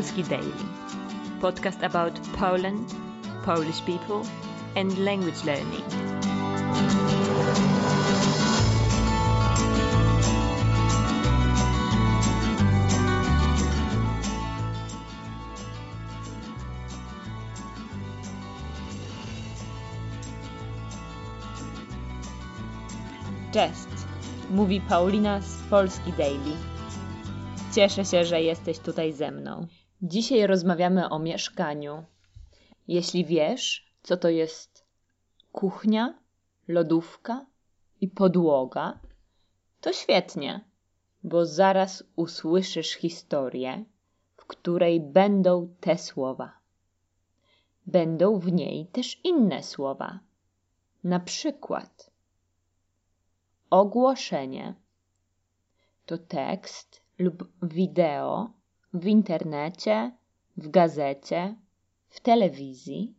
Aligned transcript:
Polski 0.00 0.22
Daily, 0.22 0.64
podcast 1.42 1.82
about 1.82 2.18
Poland, 2.32 2.94
Polish 3.44 3.84
people, 3.84 4.24
and 4.74 4.96
language 4.96 5.44
learning. 5.44 5.84
Cześć, 23.52 23.74
mówi 24.50 24.80
Paulina 24.80 25.40
z 25.40 25.56
Polski 25.70 26.12
Daily. 26.12 26.56
Cieszę 27.74 28.04
się, 28.04 28.24
że 28.24 28.42
jesteś 28.42 28.78
tutaj 28.78 29.12
ze 29.12 29.30
mną. 29.30 29.66
Dzisiaj 30.02 30.46
rozmawiamy 30.46 31.08
o 31.10 31.18
mieszkaniu. 31.18 32.04
Jeśli 32.88 33.24
wiesz, 33.24 33.94
co 34.02 34.16
to 34.16 34.28
jest 34.28 34.84
kuchnia, 35.52 36.18
lodówka 36.68 37.46
i 38.00 38.08
podłoga, 38.08 38.98
to 39.80 39.92
świetnie, 39.92 40.64
bo 41.24 41.46
zaraz 41.46 42.04
usłyszysz 42.16 42.92
historię, 42.92 43.84
w 44.36 44.46
której 44.46 45.00
będą 45.00 45.74
te 45.80 45.98
słowa. 45.98 46.52
Będą 47.86 48.38
w 48.38 48.52
niej 48.52 48.86
też 48.86 49.20
inne 49.24 49.62
słowa. 49.62 50.20
Na 51.04 51.20
przykład 51.20 52.10
ogłoszenie 53.70 54.74
to 56.06 56.18
tekst 56.18 57.02
lub 57.18 57.48
wideo 57.62 58.59
w 58.94 59.06
internecie, 59.06 60.12
w 60.56 60.68
gazecie, 60.68 61.56
w 62.08 62.20
telewizji, 62.20 63.14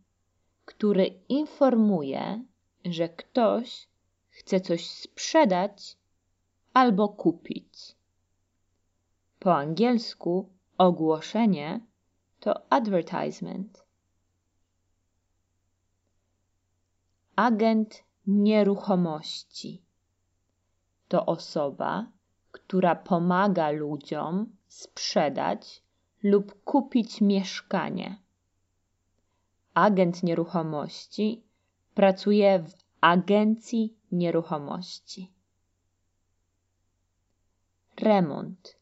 który 0.64 1.06
informuje, 1.28 2.44
że 2.84 3.08
ktoś 3.08 3.88
chce 4.30 4.60
coś 4.60 4.90
sprzedać 4.90 5.96
albo 6.74 7.08
kupić. 7.08 7.96
Po 9.38 9.54
angielsku 9.54 10.48
ogłoszenie 10.78 11.80
to 12.40 12.72
advertisement. 12.72 13.86
Agent 17.36 18.04
nieruchomości 18.26 19.82
to 21.08 21.26
osoba, 21.26 22.06
która 22.52 22.94
pomaga 22.94 23.70
ludziom 23.70 24.56
sprzedać 24.72 25.82
lub 26.22 26.64
kupić 26.64 27.20
mieszkanie. 27.20 28.16
Agent 29.74 30.22
nieruchomości 30.22 31.42
pracuje 31.94 32.58
w 32.58 32.74
agencji 33.00 33.96
nieruchomości. 34.12 35.32
Remont 37.96 38.76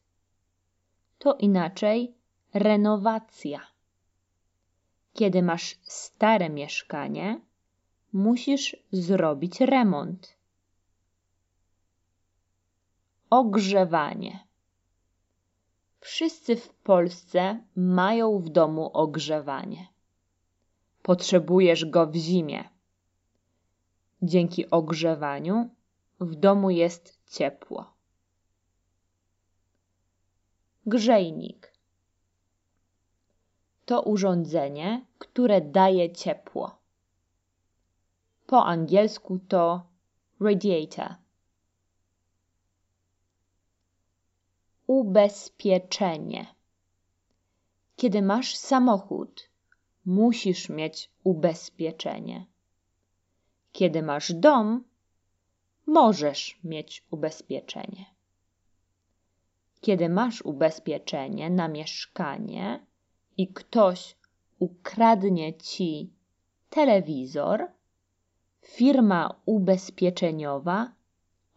to 1.19 1.35
inaczej 1.35 2.15
renowacja. 2.53 3.59
Kiedy 5.13 5.43
masz 5.43 5.79
stare 5.83 6.49
mieszkanie, 6.49 7.41
musisz 8.13 8.75
zrobić 8.91 9.59
remont. 9.59 10.37
Ogrzewanie. 13.29 14.50
Wszyscy 16.01 16.55
w 16.55 16.69
Polsce 16.69 17.63
mają 17.75 18.39
w 18.39 18.49
domu 18.49 18.89
ogrzewanie. 18.93 19.87
Potrzebujesz 21.01 21.85
go 21.85 22.07
w 22.07 22.15
zimie. 22.15 22.69
Dzięki 24.21 24.69
ogrzewaniu 24.69 25.69
w 26.19 26.35
domu 26.35 26.69
jest 26.69 27.19
ciepło. 27.31 27.93
Grzejnik 30.85 31.73
to 33.85 34.01
urządzenie, 34.01 35.05
które 35.19 35.61
daje 35.61 36.11
ciepło. 36.13 36.75
Po 38.47 38.65
angielsku 38.65 39.39
to 39.47 39.83
radiator. 40.39 41.20
Ubezpieczenie. 44.91 46.45
Kiedy 47.95 48.21
masz 48.21 48.55
samochód, 48.55 49.49
musisz 50.05 50.69
mieć 50.69 51.09
ubezpieczenie. 51.23 52.45
Kiedy 53.71 54.03
masz 54.03 54.33
dom, 54.33 54.83
możesz 55.87 56.59
mieć 56.63 57.05
ubezpieczenie. 57.11 58.05
Kiedy 59.81 60.09
masz 60.09 60.41
ubezpieczenie 60.41 61.49
na 61.49 61.67
mieszkanie 61.67 62.85
i 63.37 63.47
ktoś 63.47 64.15
ukradnie 64.59 65.53
ci 65.53 66.13
telewizor, 66.69 67.67
firma 68.61 69.41
ubezpieczeniowa 69.45 70.91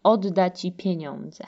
odda 0.02 0.50
ci 0.50 0.72
pieniądze. 0.72 1.46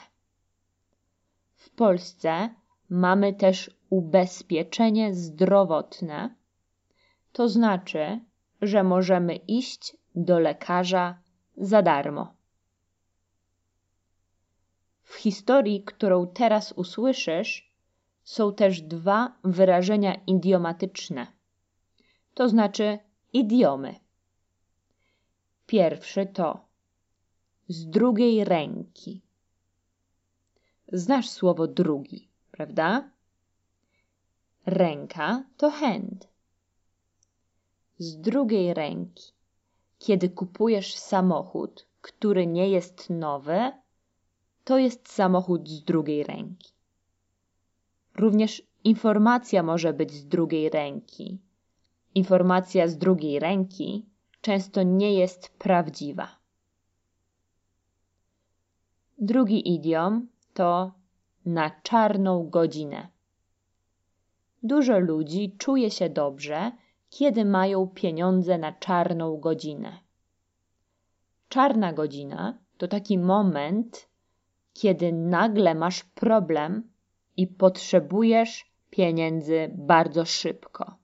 W 1.67 1.69
Polsce 1.69 2.49
mamy 2.89 3.33
też 3.33 3.71
ubezpieczenie 3.89 5.15
zdrowotne, 5.15 6.35
to 7.31 7.49
znaczy, 7.49 8.19
że 8.61 8.83
możemy 8.83 9.35
iść 9.35 9.97
do 10.15 10.39
lekarza 10.39 11.19
za 11.57 11.81
darmo. 11.81 12.33
W 15.03 15.13
historii, 15.15 15.83
którą 15.83 16.27
teraz 16.27 16.71
usłyszysz, 16.71 17.73
są 18.23 18.53
też 18.53 18.81
dwa 18.81 19.37
wyrażenia 19.43 20.15
idiomatyczne, 20.27 21.27
to 22.33 22.49
znaczy 22.49 22.99
idiomy. 23.33 23.95
Pierwszy 25.65 26.25
to 26.25 26.65
z 27.67 27.89
drugiej 27.89 28.43
ręki. 28.43 29.26
Znasz 30.93 31.29
słowo 31.29 31.67
drugi, 31.67 32.27
prawda? 32.51 33.09
Ręka 34.65 35.43
to 35.57 35.71
hand. 35.71 36.27
Z 37.99 38.17
drugiej 38.17 38.73
ręki. 38.73 39.33
Kiedy 39.99 40.29
kupujesz 40.29 40.95
samochód, 40.95 41.87
który 42.01 42.47
nie 42.47 42.69
jest 42.69 43.09
nowy, 43.09 43.71
to 44.63 44.77
jest 44.77 45.09
samochód 45.09 45.69
z 45.69 45.83
drugiej 45.83 46.23
ręki. 46.23 46.71
Również 48.15 48.63
informacja 48.83 49.63
może 49.63 49.93
być 49.93 50.11
z 50.11 50.27
drugiej 50.27 50.69
ręki. 50.69 51.37
Informacja 52.15 52.87
z 52.87 52.97
drugiej 52.97 53.39
ręki 53.39 54.05
często 54.41 54.83
nie 54.83 55.13
jest 55.13 55.49
prawdziwa. 55.49 56.37
Drugi 59.17 59.73
idiom 59.73 60.27
to 60.57 60.91
na 61.45 61.71
czarną 61.83 62.49
godzinę. 62.49 63.07
Dużo 64.63 64.99
ludzi 64.99 65.55
czuje 65.57 65.91
się 65.91 66.09
dobrze, 66.09 66.71
kiedy 67.09 67.45
mają 67.45 67.87
pieniądze 67.87 68.57
na 68.57 68.71
czarną 68.71 69.37
godzinę. 69.37 69.99
Czarna 71.49 71.93
godzina 71.93 72.57
to 72.77 72.87
taki 72.87 73.17
moment, 73.17 74.09
kiedy 74.73 75.13
nagle 75.13 75.75
masz 75.75 76.03
problem 76.03 76.89
i 77.37 77.47
potrzebujesz 77.47 78.71
pieniędzy 78.89 79.71
bardzo 79.75 80.25
szybko. 80.25 80.95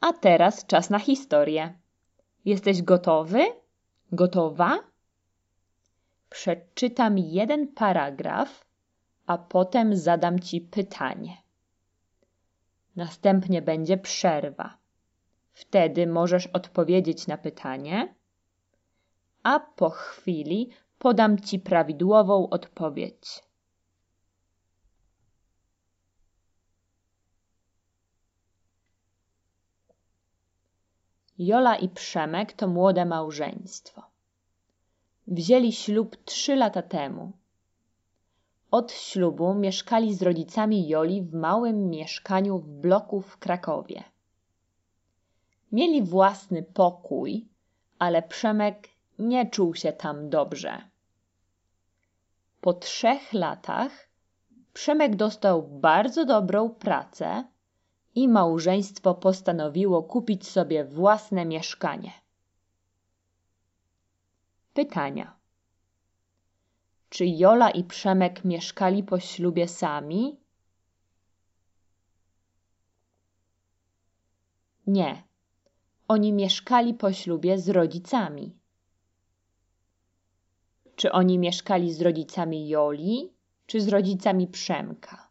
A 0.00 0.12
teraz 0.12 0.66
czas 0.66 0.90
na 0.90 0.98
historię. 0.98 1.78
Jesteś 2.44 2.82
gotowy? 2.82 3.46
Gotowa? 4.12 4.89
Przeczytam 6.30 7.18
jeden 7.18 7.68
paragraf, 7.68 8.66
a 9.26 9.38
potem 9.38 9.96
zadam 9.96 10.38
ci 10.38 10.60
pytanie. 10.60 11.36
Następnie 12.96 13.62
będzie 13.62 13.98
przerwa. 13.98 14.78
Wtedy 15.52 16.06
możesz 16.06 16.46
odpowiedzieć 16.46 17.26
na 17.26 17.38
pytanie, 17.38 18.14
a 19.42 19.60
po 19.60 19.90
chwili 19.90 20.70
podam 20.98 21.38
ci 21.40 21.58
prawidłową 21.58 22.48
odpowiedź. 22.48 23.42
Jola 31.38 31.76
i 31.76 31.88
Przemek 31.88 32.52
to 32.52 32.68
młode 32.68 33.04
małżeństwo. 33.04 34.09
Wzięli 35.26 35.72
ślub 35.72 36.16
trzy 36.24 36.56
lata 36.56 36.82
temu. 36.82 37.32
od 38.70 38.92
ślubu 38.92 39.54
mieszkali 39.54 40.14
z 40.14 40.22
rodzicami 40.22 40.88
Joli 40.88 41.22
w 41.22 41.34
małym 41.34 41.90
mieszkaniu 41.90 42.58
w 42.58 42.68
bloku 42.68 43.20
w 43.20 43.38
Krakowie. 43.38 44.04
Mieli 45.72 46.02
własny 46.02 46.62
pokój, 46.62 47.48
ale 47.98 48.22
Przemek 48.22 48.88
nie 49.18 49.50
czuł 49.50 49.74
się 49.74 49.92
tam 49.92 50.30
dobrze. 50.30 50.82
Po 52.60 52.72
trzech 52.72 53.32
latach 53.32 54.08
Przemek 54.72 55.16
dostał 55.16 55.62
bardzo 55.62 56.24
dobrą 56.24 56.70
pracę 56.70 57.44
i 58.14 58.28
małżeństwo 58.28 59.14
postanowiło 59.14 60.02
kupić 60.02 60.48
sobie 60.48 60.84
własne 60.84 61.44
mieszkanie. 61.46 62.12
Pytania. 64.80 65.36
Czy 67.08 67.26
Jola 67.26 67.70
i 67.70 67.84
Przemek 67.84 68.44
mieszkali 68.44 69.02
po 69.02 69.20
ślubie 69.20 69.68
sami? 69.68 70.40
Nie. 74.86 75.22
Oni 76.08 76.32
mieszkali 76.32 76.94
po 76.94 77.12
ślubie 77.12 77.58
z 77.58 77.68
rodzicami. 77.68 78.58
Czy 80.96 81.12
oni 81.12 81.38
mieszkali 81.38 81.92
z 81.92 82.00
rodzicami 82.00 82.68
Joli, 82.68 83.32
czy 83.66 83.80
z 83.80 83.88
rodzicami 83.88 84.46
Przemka? 84.46 85.28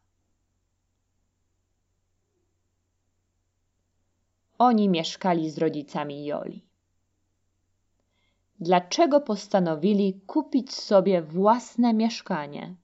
Oni 4.58 4.90
mieszkali 4.90 5.50
z 5.50 5.58
rodzicami 5.58 6.26
Joli. 6.26 6.69
Dlaczego 8.62 9.22
postanowili 9.22 10.22
kupić 10.28 10.74
sobie 10.74 11.22
własne 11.22 11.94
mieszkanie? 11.94 12.76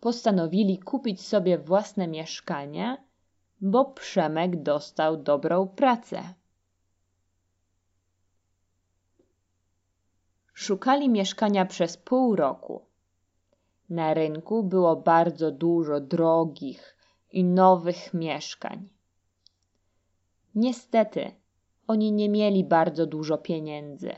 Postanowili 0.00 0.78
kupić 0.78 1.26
sobie 1.26 1.58
własne 1.58 2.08
mieszkanie, 2.08 3.04
bo 3.60 3.84
Przemek 3.84 4.62
dostał 4.62 5.16
dobrą 5.16 5.68
pracę. 5.68 6.34
Szukali 10.54 11.08
mieszkania 11.08 11.66
przez 11.66 11.96
pół 11.96 12.36
roku. 12.36 12.84
Na 13.88 14.14
rynku 14.14 14.62
było 14.62 14.96
bardzo 14.96 15.50
dużo 15.50 16.00
drogich 16.00 16.96
i 17.32 17.44
nowych 17.44 18.14
mieszkań. 18.14 18.88
Niestety, 20.54 21.39
oni 21.90 22.12
nie 22.12 22.28
mieli 22.28 22.64
bardzo 22.64 23.06
dużo 23.06 23.38
pieniędzy. 23.38 24.12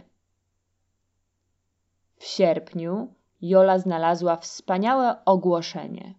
W 2.17 2.25
sierpniu 2.25 3.15
Jola 3.43 3.79
znalazła 3.79 4.37
wspaniałe 4.37 5.25
ogłoszenie. 5.25 6.15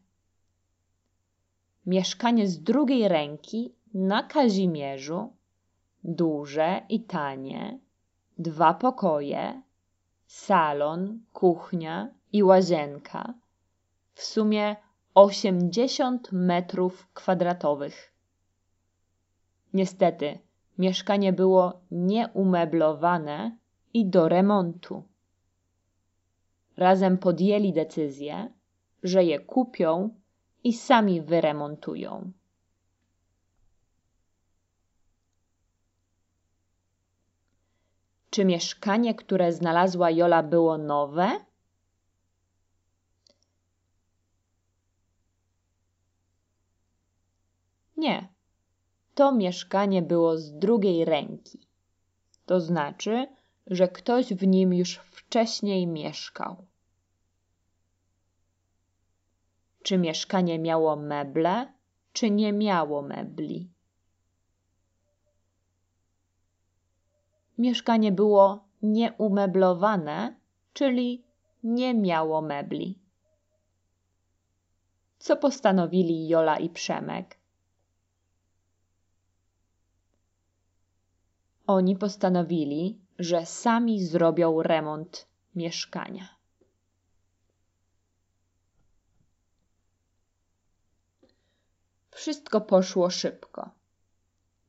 Mieszkanie 1.85 2.47
z 2.47 2.63
drugiej 2.63 3.07
ręki 3.07 3.75
na 3.93 4.23
Kazimierzu, 4.23 5.33
duże 6.03 6.81
i 6.89 7.03
tanie, 7.03 7.79
dwa 8.37 8.73
pokoje, 8.73 9.61
salon, 10.27 11.19
kuchnia 11.33 12.13
i 12.31 12.43
łazienka, 12.43 13.33
w 14.13 14.23
sumie 14.23 14.75
80 15.13 16.31
metrów 16.31 17.07
kwadratowych. 17.13 18.13
Niestety, 19.73 20.39
mieszkanie 20.77 21.33
było 21.33 21.81
nieumeblowane 21.91 23.57
i 23.93 24.05
do 24.05 24.29
remontu. 24.29 25.03
Razem 26.77 27.17
podjęli 27.17 27.73
decyzję, 27.73 28.53
że 29.03 29.23
je 29.23 29.39
kupią 29.39 30.09
i 30.63 30.73
sami 30.73 31.21
wyremontują. 31.21 32.31
Czy 38.29 38.45
mieszkanie, 38.45 39.15
które 39.15 39.53
znalazła 39.53 40.11
Jola, 40.11 40.43
było 40.43 40.77
nowe? 40.77 41.39
Nie. 47.97 48.32
To 49.15 49.31
mieszkanie 49.31 50.01
było 50.01 50.37
z 50.37 50.53
drugiej 50.53 51.05
ręki. 51.05 51.59
To 52.45 52.61
znaczy, 52.61 53.27
że 53.67 53.87
ktoś 53.87 54.33
w 54.33 54.47
nim 54.47 54.73
już 54.73 54.95
wcześniej 54.95 55.87
mieszkał. 55.87 56.65
Czy 59.83 59.97
mieszkanie 59.97 60.59
miało 60.59 60.95
meble, 60.95 61.73
czy 62.13 62.29
nie 62.29 62.53
miało 62.53 63.01
mebli? 63.01 63.69
Mieszkanie 67.57 68.11
było 68.11 68.63
nieumeblowane, 68.81 70.35
czyli 70.73 71.23
nie 71.63 71.93
miało 71.93 72.41
mebli. 72.41 72.99
Co 75.19 75.37
postanowili 75.37 76.27
Jola 76.27 76.59
i 76.59 76.69
Przemek? 76.69 77.42
Oni 81.67 81.95
postanowili, 81.95 82.99
że 83.19 83.45
sami 83.45 84.05
zrobią 84.05 84.61
remont 84.63 85.27
mieszkania. 85.55 86.29
Wszystko 92.11 92.61
poszło 92.61 93.09
szybko. 93.09 93.69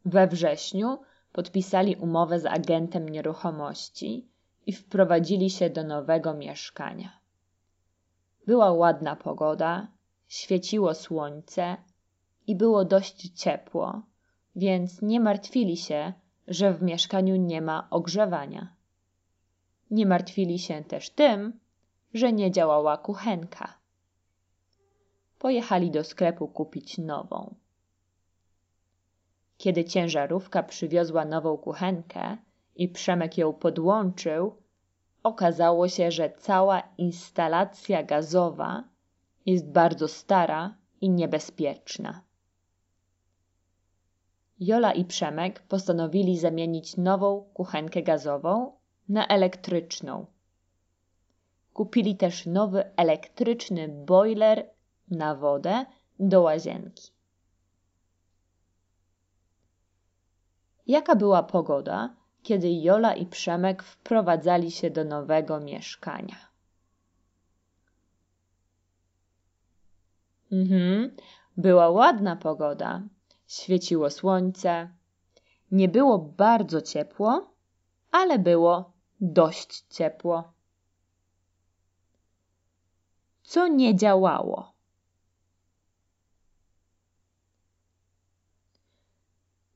We 0.04 0.26
wrześniu 0.26 0.98
podpisali 1.32 1.96
umowę 1.96 2.40
z 2.40 2.46
agentem 2.46 3.08
nieruchomości 3.08 4.28
i 4.66 4.72
wprowadzili 4.72 5.50
się 5.50 5.70
do 5.70 5.84
nowego 5.84 6.34
mieszkania. 6.34 7.18
Była 8.46 8.72
ładna 8.72 9.16
pogoda, 9.16 9.88
świeciło 10.28 10.94
słońce 10.94 11.76
i 12.46 12.56
było 12.56 12.84
dość 12.84 13.30
ciepło, 13.40 14.02
więc 14.56 15.02
nie 15.02 15.20
martwili 15.20 15.76
się, 15.76 16.12
że 16.48 16.72
w 16.72 16.82
mieszkaniu 16.82 17.36
nie 17.36 17.62
ma 17.62 17.86
ogrzewania. 17.90 18.74
Nie 19.90 20.06
martwili 20.06 20.58
się 20.58 20.84
też 20.84 21.10
tym, 21.10 21.60
że 22.14 22.32
nie 22.32 22.50
działała 22.50 22.96
kuchenka. 22.96 23.74
Pojechali 25.38 25.90
do 25.90 26.04
sklepu 26.04 26.48
kupić 26.48 26.98
nową. 26.98 27.54
Kiedy 29.56 29.84
ciężarówka 29.84 30.62
przywiozła 30.62 31.24
nową 31.24 31.56
kuchenkę 31.56 32.36
i 32.76 32.88
Przemek 32.88 33.38
ją 33.38 33.52
podłączył, 33.52 34.56
okazało 35.22 35.88
się, 35.88 36.10
że 36.10 36.30
cała 36.30 36.82
instalacja 36.98 38.02
gazowa 38.02 38.84
jest 39.46 39.70
bardzo 39.70 40.08
stara 40.08 40.74
i 41.00 41.10
niebezpieczna. 41.10 42.20
Jola 44.60 44.92
i 44.92 45.04
Przemek 45.04 45.62
postanowili 45.62 46.38
zamienić 46.38 46.96
nową 46.96 47.50
kuchenkę 47.54 48.02
gazową 48.02 48.72
na 49.08 49.26
elektryczną. 49.26 50.26
Kupili 51.72 52.16
też 52.16 52.46
nowy 52.46 52.96
elektryczny 52.96 53.88
boiler 53.88 54.70
na 55.10 55.34
wodę 55.34 55.86
do 56.18 56.42
łazienki. 56.42 57.12
Jaka 60.86 61.16
była 61.16 61.42
pogoda, 61.42 62.14
kiedy 62.42 62.72
Jola 62.72 63.14
i 63.14 63.26
Przemek 63.26 63.82
wprowadzali 63.82 64.70
się 64.70 64.90
do 64.90 65.04
nowego 65.04 65.60
mieszkania? 65.60 66.36
Mhm, 70.52 71.16
była 71.56 71.90
ładna 71.90 72.36
pogoda. 72.36 73.02
Świeciło 73.46 74.10
słońce. 74.10 74.90
Nie 75.70 75.88
było 75.88 76.18
bardzo 76.18 76.82
ciepło, 76.82 77.50
ale 78.10 78.38
było 78.38 78.92
dość 79.20 79.80
ciepło. 79.80 80.52
Co 83.42 83.68
nie 83.68 83.96
działało? 83.96 84.74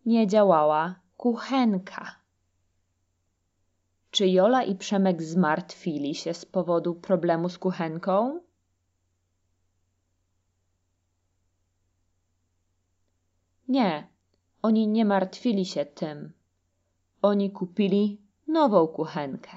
nie 0.08 0.26
działała 0.26 0.94
kuchenka. 1.16 2.14
Czy 4.10 4.28
Jola 4.28 4.62
i 4.62 4.75
Przemek 4.76 5.22
zmartwili 5.22 6.14
się 6.14 6.34
z 6.34 6.44
powodu 6.44 6.94
problemu 6.94 7.48
z 7.48 7.58
kuchenką? 7.58 8.40
Nie, 13.68 14.08
oni 14.62 14.88
nie 14.88 15.04
martwili 15.04 15.66
się 15.66 15.87
tym. 15.87 16.32
Oni 17.22 17.50
kupili 17.52 18.20
nową 18.46 18.87
kuchenkę. 18.87 19.50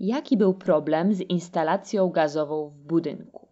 Jaki 0.00 0.36
był 0.36 0.54
problem 0.54 1.14
z 1.14 1.20
instalacją 1.20 2.10
gazową 2.10 2.68
w 2.68 2.78
budynku? 2.78 3.48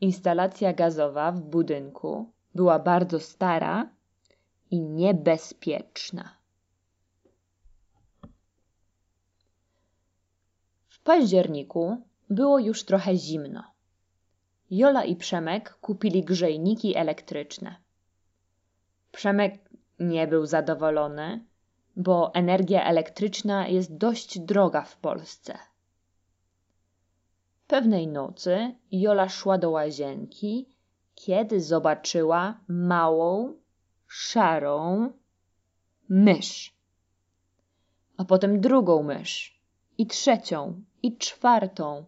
Instalacja 0.00 0.72
gazowa 0.72 1.32
w 1.32 1.40
budynku 1.40 2.32
była 2.54 2.78
bardzo 2.78 3.20
stara 3.20 3.90
i 4.70 4.80
niebezpieczna. 4.80 6.41
Październiku 11.04 12.02
było 12.30 12.58
już 12.58 12.84
trochę 12.84 13.16
zimno. 13.16 13.62
Jola 14.70 15.04
i 15.04 15.16
Przemek 15.16 15.74
kupili 15.80 16.24
grzejniki 16.24 16.96
elektryczne. 16.96 17.76
Przemek 19.12 19.70
nie 20.00 20.26
był 20.26 20.46
zadowolony, 20.46 21.44
bo 21.96 22.34
energia 22.34 22.84
elektryczna 22.84 23.68
jest 23.68 23.96
dość 23.96 24.38
droga 24.38 24.82
w 24.82 24.96
Polsce. 24.96 25.58
Pewnej 27.66 28.08
nocy 28.08 28.74
Jola 28.92 29.28
szła 29.28 29.58
do 29.58 29.70
łazienki, 29.70 30.68
kiedy 31.14 31.60
zobaczyła 31.60 32.60
małą, 32.68 33.54
szarą 34.08 35.12
mysz. 36.08 36.76
A 38.16 38.24
potem 38.24 38.60
drugą 38.60 39.02
mysz, 39.02 39.62
i 39.98 40.06
trzecią, 40.06 40.82
i 41.02 41.16
czwartą. 41.16 42.04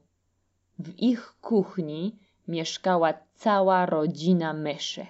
W 0.79 0.99
ich 0.99 1.35
kuchni 1.41 2.19
mieszkała 2.49 3.15
cała 3.35 3.87
rodzina 3.87 4.53
myszy. 4.53 5.07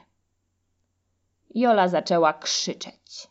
Jola 1.55 1.89
zaczęła 1.89 2.33
krzyczeć. 2.33 3.29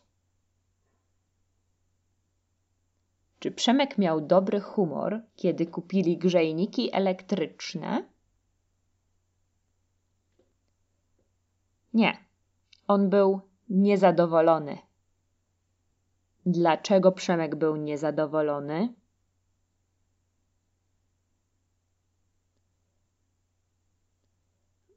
Czy 3.38 3.50
Przemek 3.50 3.98
miał 3.98 4.20
dobry 4.20 4.60
humor, 4.60 5.20
kiedy 5.36 5.66
kupili 5.66 6.18
grzejniki 6.18 6.94
elektryczne? 6.94 8.04
Nie, 11.94 12.18
on 12.88 13.10
był 13.10 13.40
niezadowolony. 13.68 14.78
Dlaczego 16.46 17.12
Przemek 17.12 17.56
był 17.56 17.76
niezadowolony? 17.76 18.94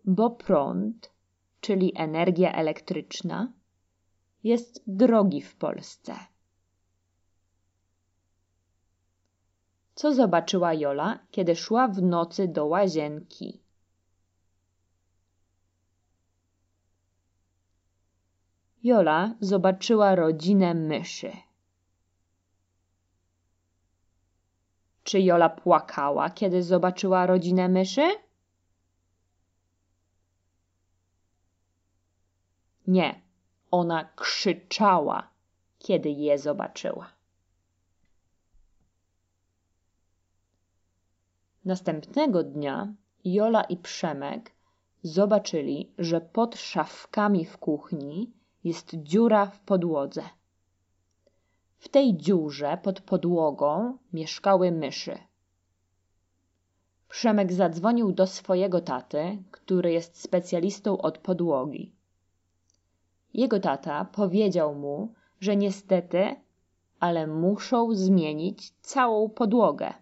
Bo 0.08 0.30
prąd 0.30 1.18
czyli 1.62 1.94
energia 1.96 2.54
elektryczna, 2.54 3.54
jest 4.44 4.84
drogi 4.88 5.42
w 5.42 5.56
Polsce. 5.56 6.16
Co 9.96 10.14
zobaczyła 10.14 10.74
Jola, 10.74 11.20
kiedy 11.32 11.56
szła 11.56 11.88
w 11.88 12.02
nocy 12.02 12.48
do 12.48 12.66
łazienki? 12.66 13.62
Jola 18.84 19.36
zobaczyła 19.40 20.16
rodzinę 20.16 20.74
myszy. 20.74 21.32
Czy 25.04 25.22
Jola 25.22 25.50
płakała, 25.50 26.30
kiedy 26.30 26.64
zobaczyła 26.64 27.26
rodzinę 27.26 27.70
myszy? 27.70 28.27
Nie, 32.88 33.22
ona 33.72 34.10
krzyczała, 34.16 35.30
kiedy 35.80 36.10
je 36.10 36.40
zobaczyła. 36.40 37.10
Następnego 41.66 42.44
dnia 42.44 42.94
Jola 43.26 43.64
i 43.64 43.78
Przemek 43.78 44.52
zobaczyli, 45.04 45.94
że 45.98 46.22
pod 46.22 46.56
szafkami 46.56 47.46
w 47.46 47.58
kuchni 47.58 48.32
jest 48.64 48.96
dziura 48.96 49.46
w 49.46 49.60
podłodze. 49.60 50.24
W 51.78 51.90
tej 51.90 52.18
dziurze 52.18 52.78
pod 52.84 53.02
podłogą 53.02 53.98
mieszkały 54.14 54.72
myszy. 54.72 55.18
Przemek 57.10 57.54
zadzwonił 57.54 58.12
do 58.12 58.28
swojego 58.28 58.82
taty, 58.82 59.44
który 59.52 59.92
jest 59.92 60.22
specjalistą 60.22 60.98
od 60.98 61.18
podłogi. 61.18 61.97
Jego 63.38 63.60
tata 63.60 64.06
powiedział 64.06 64.76
mu, 64.76 65.14
że 65.40 65.56
niestety, 65.56 66.36
ale 67.00 67.28
muszą 67.28 67.96
zmienić 67.96 68.72
całą 68.82 69.30
podłogę. 69.30 69.94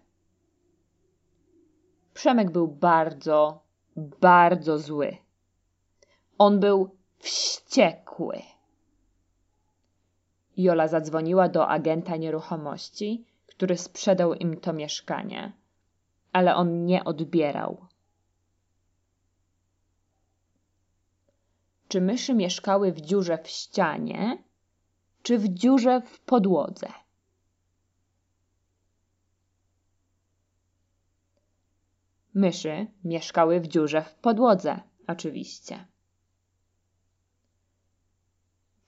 Przemek 2.14 2.50
był 2.50 2.68
bardzo, 2.68 3.60
bardzo 3.96 4.78
zły. 4.78 5.16
On 6.38 6.60
był 6.60 6.96
wściekły. 7.18 8.42
Jola 10.56 10.88
zadzwoniła 10.88 11.48
do 11.48 11.68
agenta 11.68 12.16
nieruchomości, 12.16 13.24
który 13.46 13.76
sprzedał 13.76 14.34
im 14.34 14.60
to 14.60 14.72
mieszkanie, 14.72 15.52
ale 16.32 16.54
on 16.54 16.84
nie 16.84 17.04
odbierał. 17.04 17.86
Czy 21.88 22.00
myszy 22.00 22.34
mieszkały 22.34 22.92
w 22.92 23.00
dziurze 23.00 23.38
w 23.38 23.48
ścianie, 23.48 24.44
czy 25.22 25.38
w 25.38 25.48
dziurze 25.48 26.00
w 26.00 26.20
podłodze. 26.20 26.88
Myszy 32.34 32.86
mieszkały 33.04 33.60
w 33.60 33.66
dziurze 33.66 34.02
w 34.02 34.14
podłodze, 34.14 34.80
oczywiście. 35.06 35.86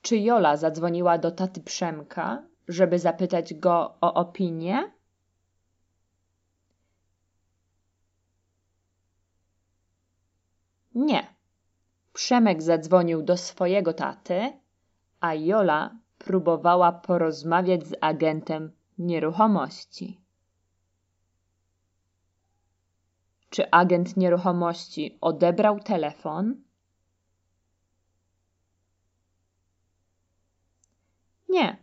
Czy 0.02 0.18
Jola 0.18 0.56
zadzwoniła 0.56 1.18
do 1.18 1.30
taty 1.30 1.60
Przemka, 1.60 2.46
żeby 2.68 2.98
zapytać 2.98 3.54
go 3.54 3.98
o 4.00 4.14
opinię? 4.14 4.92
Nie. 10.94 11.37
Przemek 12.18 12.62
zadzwonił 12.62 13.22
do 13.22 13.36
swojego 13.36 13.92
taty, 13.92 14.52
a 15.20 15.34
Jola 15.34 15.96
próbowała 16.18 16.92
porozmawiać 16.92 17.86
z 17.86 17.94
agentem 18.00 18.72
nieruchomości. 18.98 20.20
Czy 23.50 23.70
agent 23.70 24.16
nieruchomości 24.16 25.18
odebrał 25.20 25.80
telefon? 25.80 26.62
Nie. 31.48 31.76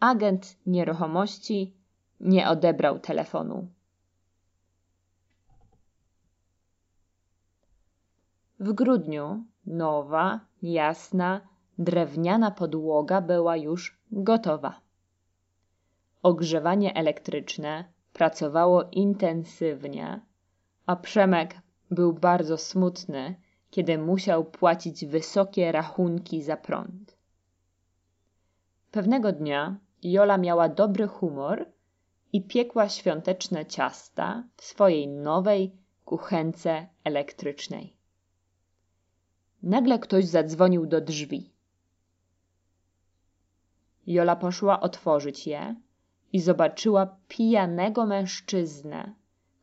Agent 0.00 0.56
nieruchomości 0.66 1.74
nie 2.20 2.48
odebrał 2.48 2.98
telefonu. 2.98 3.68
W 8.60 8.72
grudniu 8.72 9.44
nowa, 9.66 10.40
jasna, 10.62 11.40
drewniana 11.78 12.50
podłoga 12.50 13.20
była 13.20 13.56
już 13.56 13.98
gotowa. 14.12 14.80
Ogrzewanie 16.22 16.94
elektryczne 16.94 17.84
pracowało 18.12 18.84
intensywnie, 18.92 20.20
a 20.86 20.96
Przemek 20.96 21.54
był 21.90 22.12
bardzo 22.12 22.58
smutny, 22.58 23.34
kiedy 23.70 23.98
musiał 23.98 24.44
płacić 24.44 25.06
wysokie 25.06 25.72
rachunki 25.72 26.42
za 26.42 26.56
prąd. 26.56 27.16
Pewnego 28.90 29.32
dnia 29.32 29.76
Jola 30.02 30.38
miała 30.38 30.68
dobry 30.68 31.06
humor 31.06 31.66
i 32.32 32.46
piekła 32.46 32.88
świąteczne 32.88 33.66
ciasta 33.66 34.44
w 34.56 34.64
swojej 34.64 35.08
nowej 35.08 35.76
kuchence 36.04 36.86
elektrycznej. 37.04 37.95
Nagle 39.62 39.98
ktoś 39.98 40.24
zadzwonił 40.24 40.86
do 40.86 41.00
drzwi. 41.00 41.50
Jola 44.06 44.36
poszła 44.36 44.80
otworzyć 44.80 45.46
je 45.46 45.74
i 46.32 46.40
zobaczyła 46.40 47.16
pijanego 47.28 48.06
mężczyznę, 48.06 49.14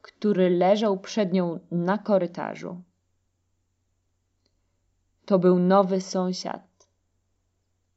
który 0.02 0.50
leżał 0.50 1.00
przed 1.00 1.34
nią 1.34 1.60
na 1.72 1.98
korytarzu. 1.98 2.82
To 5.26 5.40
był 5.40 5.60
nowy 5.60 6.02
sąsiad. 6.02 6.88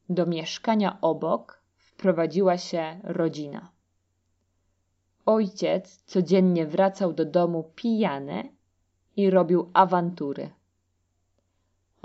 Do 0.08 0.26
mieszkania 0.26 0.98
obok 1.00 1.62
wprowadziła 1.76 2.58
się 2.58 3.00
rodzina. 3.02 3.72
Ojciec 5.26 6.02
codziennie 6.04 6.66
wracał 6.66 7.12
do 7.12 7.24
domu 7.24 7.72
pijany 7.74 8.52
i 9.16 9.30
robił 9.30 9.70
awantury. 9.74 10.50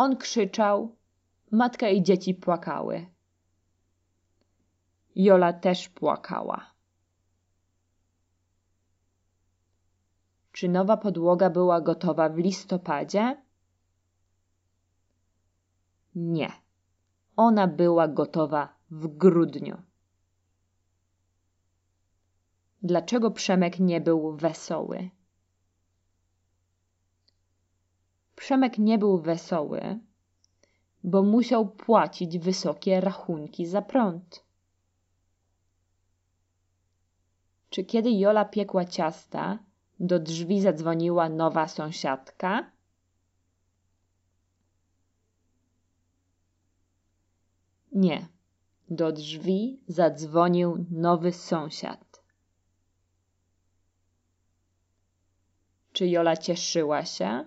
On 0.01 0.17
krzyczał, 0.17 0.96
matka 1.51 1.89
i 1.89 2.03
dzieci 2.03 2.34
płakały. 2.34 3.05
Jola 5.15 5.53
też 5.53 5.89
płakała. 5.89 6.74
Czy 10.51 10.70
nowa 10.70 10.98
podłoga 10.98 11.50
była 11.50 11.81
gotowa 11.81 12.29
w 12.29 12.38
listopadzie? 12.38 13.41
Nie. 16.15 16.51
Ona 17.36 17.67
była 17.67 18.08
gotowa 18.08 18.75
w 18.91 19.08
grudniu. 19.08 19.81
Dlaczego 22.84 23.31
Przemek 23.31 23.79
nie 23.79 24.01
był 24.01 24.38
wesoły? 24.38 25.10
Przemek 28.41 28.77
nie 28.77 28.98
był 28.98 29.21
wesoły, 29.21 30.00
bo 31.03 31.24
musiał 31.24 31.69
płacić 31.69 32.39
wysokie 32.39 33.01
rachunki 33.01 33.65
za 33.65 33.81
prąd. 33.81 34.45
Czy 37.69 37.83
kiedy 37.83 38.12
Jola 38.12 38.45
piekła 38.45 38.86
ciasta, 38.86 39.60
do 40.00 40.19
drzwi 40.19 40.62
zadzwoniła 40.62 41.29
nowa 41.29 41.67
sąsiadka? 41.67 42.71
Nie. 47.91 48.27
Do 48.89 49.12
drzwi 49.12 49.79
zadzwonił 49.88 50.86
nowy 50.91 51.31
sąsiad. 51.31 52.24
Czy 55.93 56.07
Jola 56.07 56.38
cieszyła 56.38 57.05
się, 57.05 57.45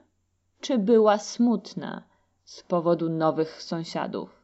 czy 0.65 0.79
była 0.79 1.19
smutna 1.19 2.03
z 2.45 2.63
powodu 2.63 3.09
nowych 3.09 3.63
sąsiadów? 3.63 4.43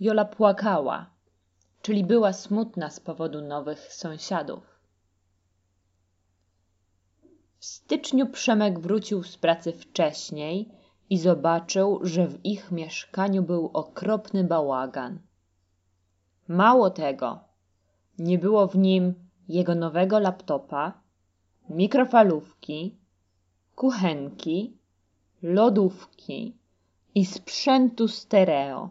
Jola 0.00 0.24
płakała, 0.24 1.10
czyli 1.82 2.04
była 2.04 2.32
smutna 2.32 2.90
z 2.90 3.00
powodu 3.00 3.40
nowych 3.40 3.92
sąsiadów. 3.92 4.80
W 7.58 7.64
styczniu 7.64 8.26
Przemek 8.26 8.80
wrócił 8.80 9.22
z 9.22 9.36
pracy 9.36 9.72
wcześniej 9.72 10.68
i 11.10 11.18
zobaczył, 11.18 12.00
że 12.02 12.28
w 12.28 12.44
ich 12.44 12.70
mieszkaniu 12.70 13.42
był 13.42 13.70
okropny 13.72 14.44
bałagan. 14.44 15.18
Mało 16.48 16.90
tego, 16.90 17.40
nie 18.18 18.38
było 18.38 18.66
w 18.66 18.76
nim 18.76 19.25
jego 19.48 19.74
nowego 19.74 20.18
laptopa, 20.18 20.92
mikrofalówki, 21.68 22.96
kuchenki, 23.74 24.76
lodówki 25.42 26.56
i 27.14 27.26
sprzętu 27.26 28.08
stereo. 28.08 28.90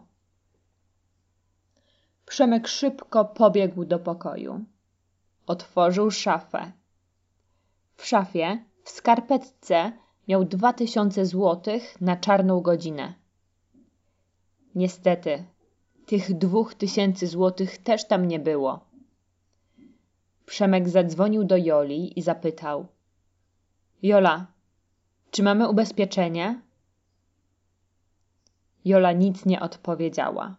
Przemek 2.26 2.68
szybko 2.68 3.24
pobiegł 3.24 3.84
do 3.84 3.98
pokoju. 3.98 4.64
Otworzył 5.46 6.10
szafę. 6.10 6.72
W 7.96 8.06
szafie, 8.06 8.64
w 8.84 8.90
skarpetce, 8.90 9.92
miał 10.28 10.44
dwa 10.44 10.72
tysiące 10.72 11.26
złotych 11.26 12.00
na 12.00 12.16
czarną 12.16 12.60
godzinę. 12.60 13.14
Niestety, 14.74 15.44
tych 16.06 16.38
dwóch 16.38 16.74
tysięcy 16.74 17.26
złotych 17.26 17.78
też 17.78 18.06
tam 18.06 18.28
nie 18.28 18.38
było. 18.38 18.85
Przemek 20.46 20.88
zadzwonił 20.88 21.44
do 21.44 21.56
Joli 21.56 22.18
i 22.18 22.22
zapytał: 22.22 22.86
Jola, 24.02 24.46
czy 25.30 25.42
mamy 25.42 25.68
ubezpieczenie? 25.68 26.60
Jola 28.84 29.12
nic 29.12 29.46
nie 29.46 29.60
odpowiedziała. 29.60 30.56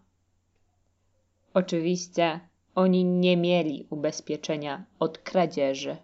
Oczywiście 1.54 2.40
oni 2.76 3.06
nie 3.06 3.38
mieli 3.38 3.88
ubezpieczenia 3.90 4.86
od 5.00 5.18
kradzieży. 5.18 5.98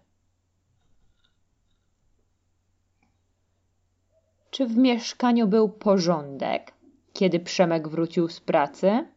Czy 4.52 4.68
w 4.68 4.78
mieszkaniu 4.78 5.48
był 5.48 5.70
porządek, 5.70 6.74
kiedy 7.14 7.40
Przemek 7.40 7.88
wrócił 7.88 8.30
z 8.30 8.40
pracy? 8.40 9.08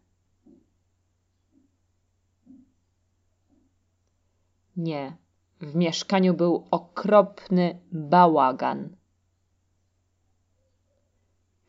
Nie. 4.77 5.17
W 5.61 5.75
mieszkaniu 5.75 6.35
był 6.35 6.67
okropny 6.71 7.79
bałagan. 7.93 8.97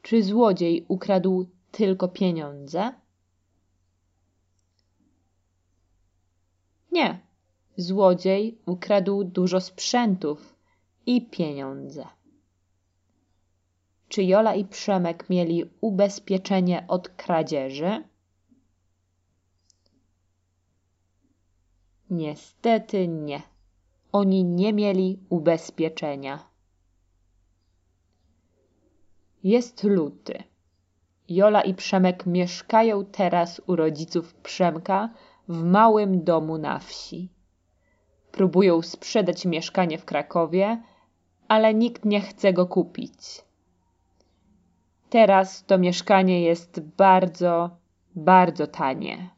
Czy 0.02 0.24
złodziej 0.24 0.86
ukradł 0.88 1.46
tylko 1.72 2.08
pieniądze? 2.08 2.94
Nie. 6.92 7.20
Złodziej 7.78 8.58
ukradł 8.66 9.24
dużo 9.24 9.62
sprzętów 9.62 10.56
i 11.06 11.30
pieniądze. 11.30 12.06
Czy 14.08 14.24
Jola 14.24 14.56
i 14.56 14.66
Przemek 14.66 15.30
mieli 15.30 15.70
ubezpieczenie 15.82 16.86
od 16.88 17.10
kradzieży? 17.10 18.04
Niestety 22.10 23.08
nie. 23.08 23.42
Oni 24.12 24.44
nie 24.44 24.74
mieli 24.74 25.20
ubezpieczenia. 25.30 26.40
Jest 29.44 29.84
luty. 29.84 30.44
Jola 31.30 31.62
i 31.62 31.74
Przemek 31.74 32.26
mieszkają 32.26 33.06
teraz 33.06 33.62
u 33.68 33.76
rodziców 33.76 34.34
Przemka 34.34 35.10
w 35.48 35.64
małym 35.64 36.24
domu 36.24 36.58
na 36.58 36.80
wsi. 36.80 37.30
Próbują 38.32 38.82
sprzedać 38.82 39.46
mieszkanie 39.46 39.98
w 39.98 40.06
Krakowie, 40.06 40.84
ale 41.48 41.74
nikt 41.74 42.06
nie 42.06 42.22
chce 42.22 42.54
go 42.54 42.66
kupić. 42.66 43.46
Teraz 45.10 45.66
to 45.66 45.78
mieszkanie 45.78 46.42
jest 46.42 46.80
bardzo, 46.80 47.70
bardzo 48.16 48.68
tanie. 48.68 49.37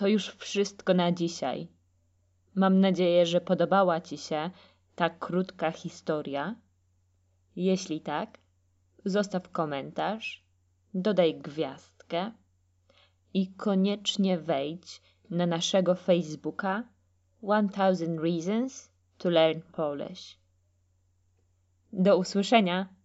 To 0.00 0.06
już 0.06 0.28
wszystko 0.28 0.94
na 0.94 1.12
dzisiaj. 1.12 1.68
Mam 2.54 2.80
nadzieję, 2.80 3.26
że 3.26 3.40
podobała 3.40 4.00
Ci 4.00 4.18
się 4.18 4.50
ta 4.94 5.10
krótka 5.10 5.70
historia. 5.70 6.54
Jeśli 7.56 8.00
tak, 8.00 8.38
zostaw 9.04 9.48
komentarz, 9.48 10.44
dodaj 10.94 11.34
gwiazdkę 11.34 12.32
i 13.34 13.52
koniecznie 13.54 14.38
wejdź 14.38 15.02
na 15.30 15.46
naszego 15.46 15.94
Facebooka 15.94 16.84
1000 17.72 18.00
Reasons 18.22 18.90
to 19.18 19.30
Learn 19.30 19.60
Polish. 19.72 20.38
Do 21.92 22.16
usłyszenia! 22.16 22.99